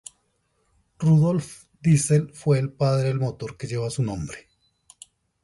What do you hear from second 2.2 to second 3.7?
fue el padre del motor que